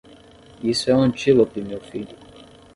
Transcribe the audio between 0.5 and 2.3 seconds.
Isso é um antílope meu filho.